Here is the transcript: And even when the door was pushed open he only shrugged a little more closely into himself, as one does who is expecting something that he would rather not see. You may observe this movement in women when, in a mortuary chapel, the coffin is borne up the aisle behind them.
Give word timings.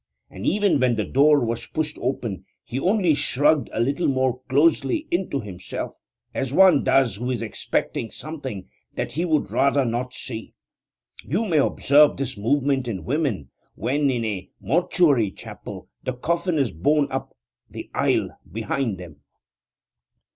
And 0.31 0.47
even 0.47 0.79
when 0.79 0.95
the 0.95 1.03
door 1.05 1.45
was 1.45 1.67
pushed 1.67 1.99
open 2.01 2.43
he 2.63 2.79
only 2.79 3.13
shrugged 3.13 3.69
a 3.71 3.79
little 3.79 4.07
more 4.07 4.39
closely 4.49 5.07
into 5.11 5.39
himself, 5.41 5.93
as 6.33 6.51
one 6.51 6.83
does 6.83 7.17
who 7.17 7.29
is 7.29 7.43
expecting 7.43 8.09
something 8.09 8.67
that 8.95 9.11
he 9.11 9.25
would 9.25 9.51
rather 9.51 9.85
not 9.85 10.15
see. 10.15 10.55
You 11.23 11.45
may 11.45 11.59
observe 11.59 12.17
this 12.17 12.35
movement 12.35 12.87
in 12.87 13.05
women 13.05 13.51
when, 13.75 14.09
in 14.09 14.25
a 14.25 14.49
mortuary 14.59 15.29
chapel, 15.29 15.87
the 16.01 16.13
coffin 16.13 16.57
is 16.57 16.71
borne 16.71 17.07
up 17.11 17.37
the 17.69 17.91
aisle 17.93 18.29
behind 18.51 18.97
them. 18.97 19.21